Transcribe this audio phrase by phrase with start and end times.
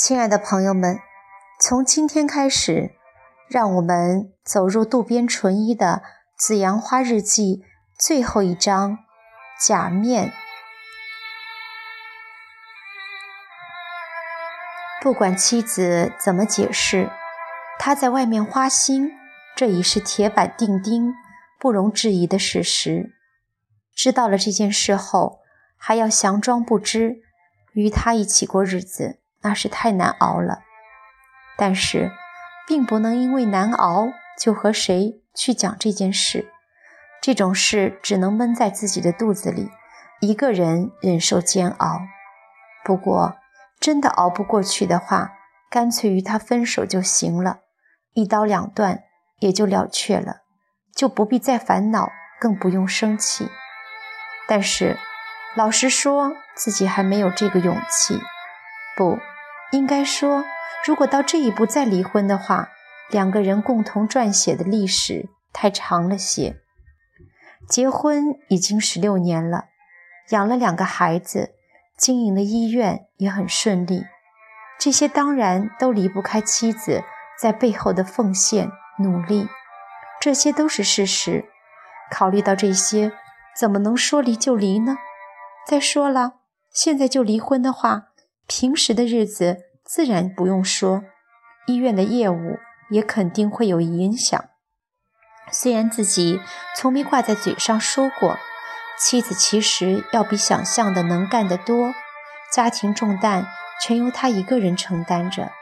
[0.00, 1.00] 亲爱的朋友们，
[1.58, 2.92] 从今天开始，
[3.48, 6.02] 让我们走入渡边淳一的
[6.38, 7.56] 《紫阳花日记》
[7.98, 8.98] 最后一章——
[9.60, 10.32] 假面。
[15.02, 17.10] 不管妻子怎么解释，
[17.80, 19.10] 他在外面花心，
[19.56, 21.12] 这已是铁板钉钉、
[21.58, 23.10] 不容置疑的事实。
[23.92, 25.40] 知道了这件事后，
[25.76, 27.16] 还要佯装不知，
[27.72, 29.18] 与他一起过日子。
[29.48, 30.60] 那是太难熬了，
[31.56, 32.12] 但是，
[32.66, 36.52] 并不能因为难熬就和谁去讲这件事。
[37.22, 39.70] 这种事只能闷在自己的肚子里，
[40.20, 42.02] 一个人忍受煎熬。
[42.84, 43.38] 不过，
[43.80, 45.32] 真的熬不过去的话，
[45.70, 47.60] 干脆与他分手就行了，
[48.12, 49.04] 一刀两断
[49.38, 50.42] 也就了却了，
[50.94, 53.48] 就不必再烦恼，更不用生气。
[54.46, 54.98] 但是，
[55.56, 58.20] 老实说，自己还没有这个勇气。
[58.94, 59.18] 不。
[59.72, 60.44] 应该说，
[60.86, 62.70] 如果到这一步再离婚的话，
[63.10, 66.56] 两个人共同撰写的历史太长了些。
[67.68, 69.66] 结婚已经十六年了，
[70.30, 71.50] 养了两个孩子，
[71.98, 74.06] 经营的医院也很顺利，
[74.78, 77.04] 这些当然都离不开妻子
[77.38, 79.48] 在背后的奉献努力，
[80.18, 81.44] 这些都是事实。
[82.10, 83.12] 考虑到这些，
[83.54, 84.96] 怎么能说离就离呢？
[85.66, 86.36] 再说了，
[86.72, 88.07] 现在就离婚的话。
[88.48, 91.04] 平时的日子自然不用说，
[91.66, 92.58] 医院的业务
[92.90, 94.42] 也肯定会有影响。
[95.52, 96.40] 虽然自己
[96.74, 98.38] 从没挂在嘴上说过，
[98.98, 101.94] 妻子其实要比想象的能干得多，
[102.50, 103.46] 家庭重担
[103.82, 105.52] 全由他一个人承担着。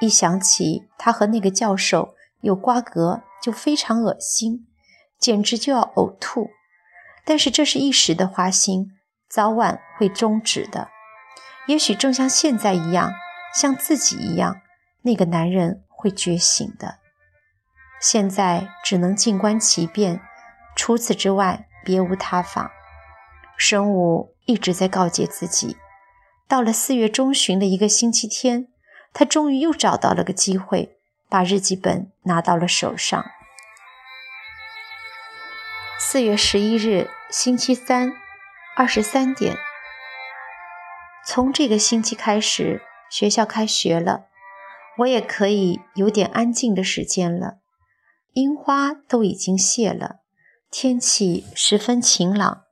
[0.00, 4.68] 一想起他和那个教授有瓜葛，就非常恶心，
[5.18, 6.50] 简直就要呕吐。
[7.24, 8.92] 但是这是一时的花心，
[9.28, 10.90] 早晚会终止的。
[11.68, 13.12] 也许正像现在一样，
[13.54, 14.62] 像自己一样，
[15.02, 16.98] 那个男人会觉醒的。
[18.00, 20.22] 现在只能静观其变，
[20.74, 22.72] 除此之外别无他法。
[23.58, 25.76] 神武一直在告诫自己。
[26.46, 28.68] 到了四月中旬的一个星期天，
[29.12, 30.96] 他终于又找到了个机会，
[31.28, 33.22] 把日记本拿到了手上。
[35.98, 38.14] 四月十一日，星期三，
[38.74, 39.58] 二十三点。
[41.30, 42.80] 从这个星期开始，
[43.10, 44.28] 学校开学了，
[45.00, 47.58] 我也可以有点安静的时间了。
[48.32, 50.20] 樱花都已经谢了，
[50.70, 52.62] 天气十分晴朗，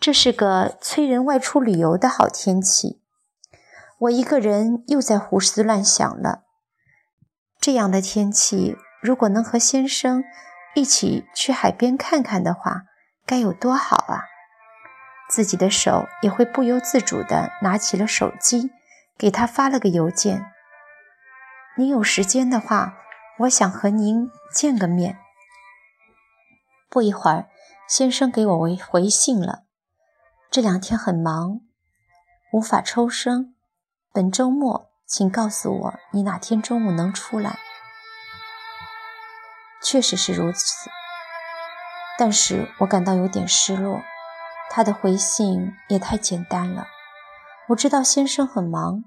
[0.00, 3.02] 这是个催人外出旅游的好天气。
[3.98, 6.44] 我一个人又在胡思乱想了。
[7.60, 10.24] 这样的天气，如果能和先生
[10.74, 12.84] 一起去海边看看的话，
[13.26, 14.24] 该有多好啊！
[15.30, 18.72] 自己的手也会不由自主地拿起了手机，
[19.16, 20.44] 给他发了个邮件
[21.78, 22.98] ：“您有时间的话，
[23.38, 25.20] 我想和您见个面。”
[26.90, 27.48] 不一会儿，
[27.88, 29.62] 先生给我回回信了
[30.50, 31.60] ：“这两天很忙，
[32.52, 33.54] 无法抽身。
[34.12, 37.60] 本周末，请告诉我你哪天中午能出来。”
[39.80, 40.90] 确实是如此，
[42.18, 44.02] 但是我感到有点失落。
[44.72, 46.86] 他的回信也太简单了。
[47.70, 49.02] 我知道先生很忙，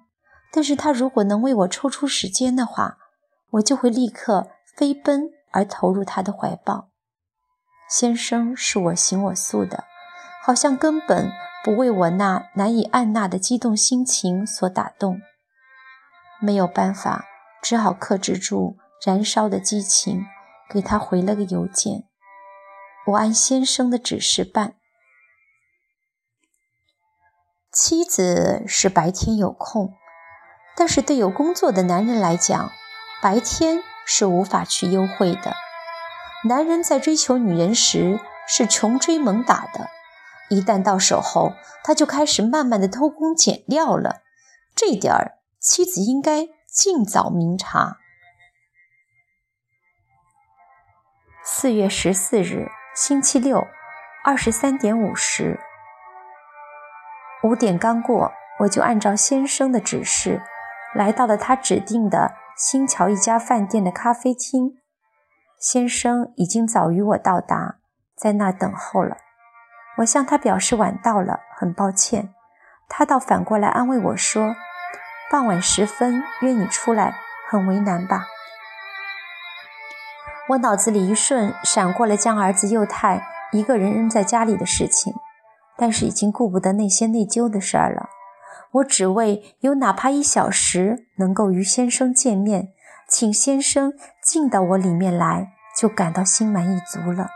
[0.51, 2.97] 但是他如果能为我抽出时间的话，
[3.51, 6.89] 我就会立刻飞奔而投入他的怀抱。
[7.89, 9.85] 先生是我行我素的，
[10.43, 11.31] 好像根本
[11.63, 15.21] 不为我那难以按捺的激动心情所打动。
[16.41, 17.23] 没有办法，
[17.61, 20.25] 只好克制住燃烧的激情，
[20.69, 22.03] 给他回了个邮件。
[23.07, 24.75] 我按先生的指示办。
[27.73, 29.95] 妻子是白天有空，
[30.77, 32.71] 但是对有工作的男人来讲，
[33.19, 35.55] 白天是无法去幽会的。
[36.47, 39.89] 男人在追求女人时是穷追猛打的，
[40.49, 41.53] 一旦到手后，
[41.83, 44.21] 他就开始慢慢的偷工减料了。
[44.75, 47.97] 这点儿，妻子应该尽早明察。
[51.43, 53.65] 四月十四日，星期六，
[54.23, 55.59] 二十三点五十。
[57.43, 60.41] 五点刚过，我就按照先生的指示，
[60.95, 64.77] 来到了他指定的新桥一家饭店的咖啡厅。
[65.59, 67.75] 先生已经早于我到达，
[68.15, 69.17] 在那等候了。
[69.97, 72.33] 我向他表示晚到了，很抱歉。
[72.87, 74.55] 他倒反过来安慰我说
[75.29, 77.15] ：“傍晚时分约你出来，
[77.49, 78.27] 很为难吧？”
[80.49, 85.13] 我脑子里一瞬闪过了将儿子幼太一个人扔在家里的事情。
[85.77, 88.09] 但是已经顾不得那些内疚的事儿了。
[88.73, 92.69] 我只为有哪怕一小时能够与先生见面，
[93.07, 93.93] 请先生
[94.23, 97.29] 进到我里面来，就感到心满意足了。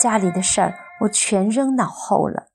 [0.00, 2.48] 家里的事儿我全扔脑后了。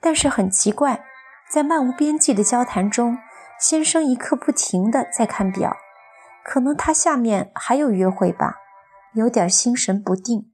[0.00, 1.04] 但是很奇怪，
[1.48, 3.18] 在漫无边际的交谈中，
[3.60, 5.76] 先生一刻不停地在看表，
[6.42, 8.56] 可能他下面还有约会吧，
[9.12, 10.50] 有点心神不定。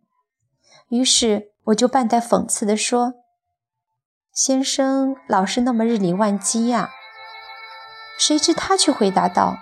[0.90, 3.14] 于是我就半带讽刺地说。
[4.42, 6.88] 先生老是那么日理万机呀。
[8.18, 9.58] 谁知他却回答道：“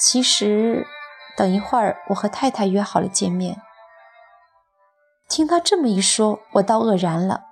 [0.00, 0.86] 其实，
[1.36, 3.60] 等一会儿我和太太约好了见面。”
[5.28, 7.42] 听他这么一说，我倒愕然了，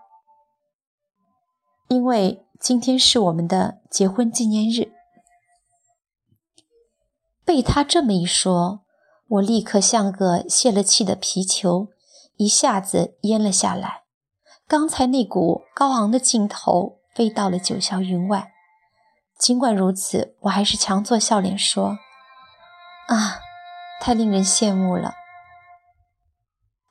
[1.88, 4.92] 因为今天是我们的结婚纪念日。
[7.44, 8.84] 被他这么一说，
[9.26, 11.88] 我立刻像个泄了气的皮球，
[12.36, 14.05] 一下子淹了下来。
[14.68, 18.52] 刚才那股高昂的劲头飞到了九霄云外。
[19.38, 21.98] 尽管如此，我还是强作笑脸说
[23.06, 23.38] ：“啊，
[24.00, 25.14] 太令人羡慕了。”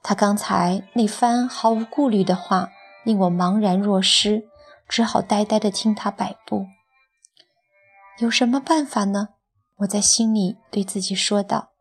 [0.01, 2.69] 他刚才那番毫无顾虑的话
[3.03, 4.47] 令我茫然若失，
[4.87, 6.67] 只好呆呆地听他摆布。
[8.19, 9.29] 有什么办法呢？
[9.79, 11.71] 我在心里对自己说道。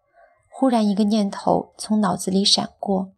[0.49, 3.14] 忽然，一个念头从脑子里闪过。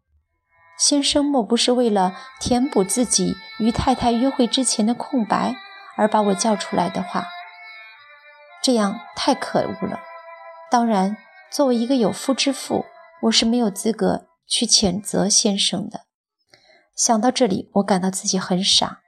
[0.78, 5.56] 先生莫不是为了填补自己与太太约会之前的空白
[5.96, 7.28] 而把我叫出来的话？
[8.62, 10.00] 这样太可恶了。
[10.70, 11.16] 当然，
[11.50, 12.84] 作为一个有夫之妇，
[13.22, 16.00] 我是没有资格去谴责先生的。
[16.94, 19.00] 想到这里，我感到自己很傻，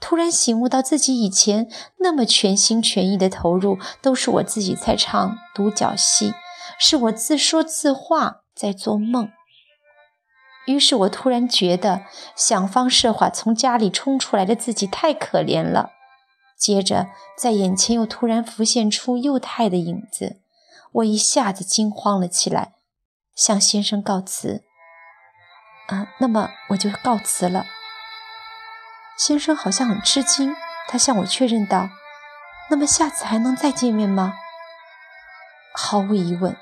[0.00, 1.68] 突然醒悟到自己以前
[1.98, 6.32] 那么全心全意的投入，都是我自己在唱独角戏，
[6.78, 9.30] 是我自说自话，在做梦。
[10.66, 12.02] 于是我突然觉得
[12.36, 15.92] 想方设法从家里冲出来的自己太可怜了。
[16.56, 17.08] 接着，
[17.38, 20.40] 在眼前又突然浮现出幼态的影子，
[20.92, 22.74] 我一下子惊慌了起来，
[23.34, 24.62] 向先生告辞。
[25.88, 27.64] 啊，那么我就告辞了。
[29.16, 30.54] 先生好像很吃惊，
[30.86, 31.88] 他向我确认道
[32.70, 34.34] ：“那么下次还能再见面吗？”
[35.74, 36.56] 毫无疑问，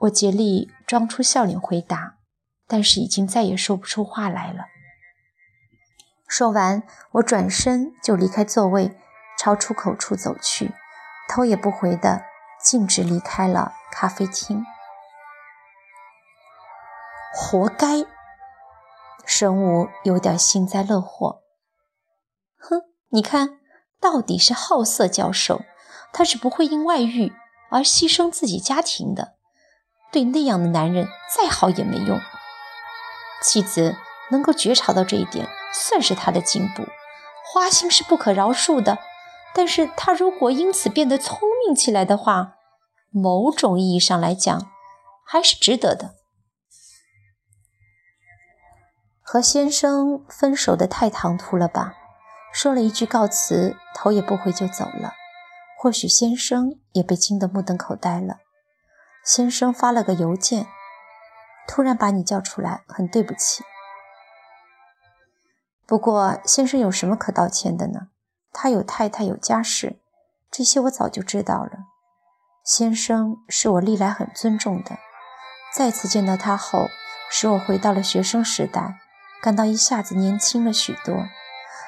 [0.00, 2.17] 我竭力装出笑脸回答。
[2.68, 4.66] 但是已经再也说不出话来了。
[6.28, 6.82] 说完，
[7.12, 8.94] 我转身就离开座位，
[9.38, 10.72] 朝出口处走去，
[11.28, 12.22] 头也不回的
[12.62, 14.62] 径直离开了咖啡厅。
[17.34, 18.04] 活该！
[19.24, 21.42] 神武有点幸灾乐祸。
[22.58, 23.60] 哼，你看，
[24.00, 25.62] 到底是好色教授，
[26.12, 27.32] 他是不会因外遇
[27.70, 29.36] 而牺牲自己家庭的。
[30.10, 32.18] 对那样的男人，再好也没用。
[33.42, 33.96] 妻子
[34.30, 36.84] 能够觉察到这一点，算是他的进步。
[37.44, 38.98] 花心是不可饶恕的，
[39.54, 42.56] 但是他如果因此变得聪明起来的话，
[43.10, 44.70] 某种意义上来讲，
[45.24, 46.14] 还是值得的。
[49.22, 51.94] 和先生分手的太唐突了吧？
[52.52, 55.12] 说了一句告辞，头也不回就走了。
[55.78, 58.38] 或许先生也被惊得目瞪口呆了。
[59.24, 60.66] 先生发了个邮件。
[61.68, 63.62] 突然把你叫出来，很对不起。
[65.86, 68.08] 不过先生有什么可道歉的呢？
[68.52, 70.00] 他有太太，有家室，
[70.50, 71.70] 这些我早就知道了。
[72.64, 74.98] 先生是我历来很尊重的，
[75.74, 76.88] 再次见到他后，
[77.30, 78.98] 使我回到了学生时代，
[79.42, 81.14] 感到一下子年轻了许多。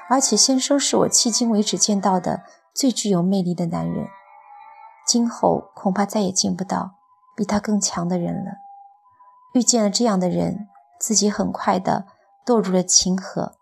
[0.09, 2.43] 而且先生是我迄今为止见到的
[2.75, 4.09] 最具有魅力的男人，
[5.07, 6.97] 今后恐怕再也见不到
[7.37, 8.53] 比他更强的人了。
[9.53, 12.07] 遇见了这样的人，自己很快的
[12.47, 13.57] 堕入了情河，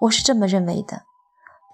[0.00, 1.02] 我是这么认为的。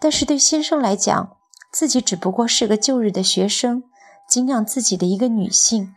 [0.00, 1.36] 但是对先生来讲，
[1.70, 3.84] 自己只不过是个旧日的学生，
[4.28, 5.94] 敬仰自己的一个女性，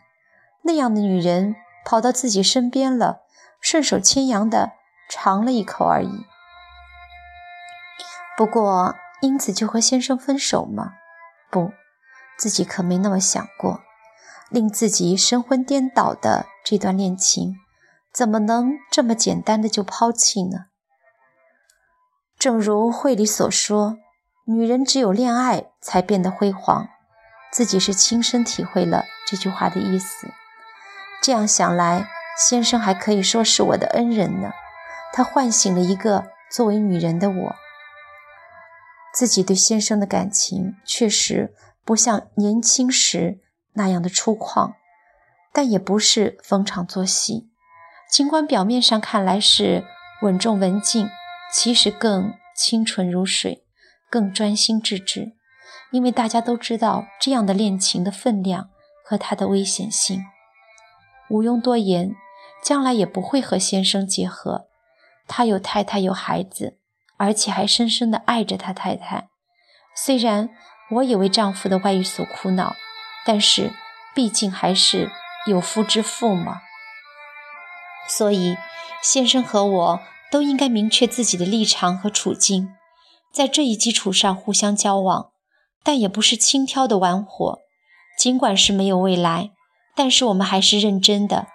[0.62, 3.20] 那样的女人跑到自己身边了，
[3.60, 4.72] 顺手牵羊的
[5.08, 6.26] 尝了一口而已。
[8.36, 10.94] 不过，因此就和先生分手吗？
[11.50, 11.72] 不，
[12.36, 13.80] 自己可没那么想过。
[14.48, 17.60] 令自己神魂颠倒的这段恋情，
[18.12, 20.66] 怎么能这么简单的就抛弃呢？
[22.36, 23.98] 正如会里所说，
[24.46, 26.88] 女人只有恋爱才变得辉煌，
[27.52, 30.26] 自己是亲身体会了这句话的意思。
[31.22, 34.50] 这样想来，先生还可以说是我的恩人呢。
[35.12, 37.56] 他唤醒了一个作为女人的我。
[39.14, 41.54] 自己对先生的感情确实
[41.84, 43.38] 不像年轻时。
[43.74, 44.72] 那样的粗犷，
[45.56, 47.48] 但也不是逢场作戏。
[48.10, 49.86] 尽管表面上看来是
[50.20, 51.08] 稳重文静，
[51.50, 53.64] 其实更清纯如水，
[54.10, 54.30] 更。
[54.30, 55.32] 专心致志，
[55.90, 58.68] 因为大家都知道这样的恋情的分量
[59.02, 60.26] 和它的危险性。
[61.30, 62.14] 毋庸多言，
[62.62, 64.66] 将来也不会和先生结合。
[65.26, 66.78] 他有太太，有孩子，
[67.16, 69.30] 而且还深深地爱着他太太。
[69.96, 70.50] 虽然
[70.90, 72.76] 我也为丈夫的外遇所苦恼，
[73.24, 73.72] 但是
[74.14, 75.10] 毕竟还是
[75.46, 76.60] 有夫之妇吗。
[78.08, 78.56] 所以，
[79.02, 80.00] 先生和我
[80.30, 82.68] 都应该明确自己的立场和处境，
[83.32, 85.30] 在这一基础上互相交往，
[85.82, 87.58] 但也不是轻佻的玩火。
[88.18, 89.50] 尽管是没有未来，
[89.94, 91.48] 但是我们还是认真的，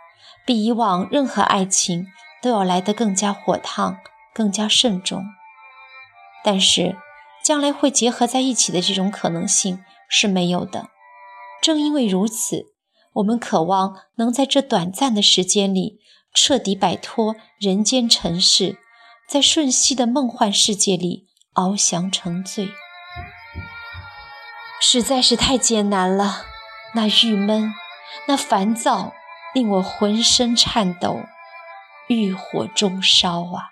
[0.46, 2.08] 比以往任何爱情
[2.42, 3.98] 都要来得更加火烫，
[4.34, 5.24] 更加慎重。
[6.44, 6.98] 但是，
[7.44, 10.90] 将来会结合在一起的这种可能性是没有的。
[11.62, 12.66] 正因为如此，
[13.14, 16.00] 我们渴望能在这短暂的时间里。
[16.34, 18.78] 彻底摆脱人间尘世，
[19.28, 22.70] 在瞬息的梦幻世界里翱翔成醉，
[24.80, 26.46] 实在是太艰难了。
[26.96, 27.74] 那郁闷，
[28.30, 29.12] 那烦躁，
[29.54, 31.20] 令我浑身颤抖，
[32.08, 33.71] 欲火中烧啊！